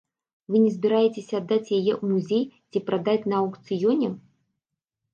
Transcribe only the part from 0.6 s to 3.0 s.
не збіраецеся аддаць яе ў музей ці